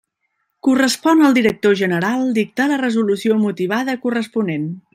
[0.67, 4.67] Correspon al director general dictar la resolució motivada corresponent.